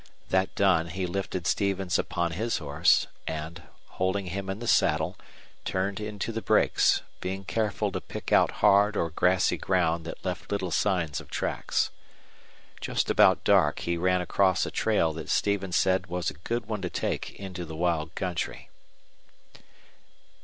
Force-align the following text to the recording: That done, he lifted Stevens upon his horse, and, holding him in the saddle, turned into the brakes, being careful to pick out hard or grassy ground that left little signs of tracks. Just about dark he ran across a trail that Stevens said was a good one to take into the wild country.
That 0.29 0.55
done, 0.55 0.87
he 0.87 1.05
lifted 1.05 1.45
Stevens 1.45 1.99
upon 1.99 2.31
his 2.31 2.57
horse, 2.57 3.05
and, 3.27 3.61
holding 3.85 4.25
him 4.25 4.49
in 4.49 4.57
the 4.57 4.65
saddle, 4.65 5.15
turned 5.63 5.99
into 5.99 6.31
the 6.31 6.41
brakes, 6.41 7.03
being 7.19 7.45
careful 7.45 7.91
to 7.91 8.01
pick 8.01 8.33
out 8.33 8.49
hard 8.65 8.97
or 8.97 9.11
grassy 9.11 9.57
ground 9.57 10.05
that 10.05 10.25
left 10.25 10.51
little 10.51 10.71
signs 10.71 11.21
of 11.21 11.29
tracks. 11.29 11.91
Just 12.79 13.11
about 13.11 13.43
dark 13.43 13.81
he 13.81 13.95
ran 13.95 14.21
across 14.21 14.65
a 14.65 14.71
trail 14.71 15.13
that 15.13 15.29
Stevens 15.29 15.75
said 15.75 16.07
was 16.07 16.31
a 16.31 16.39
good 16.39 16.65
one 16.65 16.81
to 16.81 16.89
take 16.89 17.33
into 17.35 17.63
the 17.63 17.75
wild 17.75 18.15
country. 18.15 18.69